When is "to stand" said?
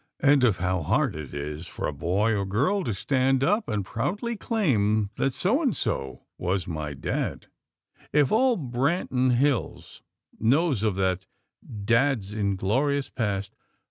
2.85-3.43